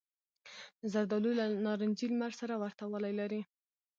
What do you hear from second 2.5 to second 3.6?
ورته والی لري.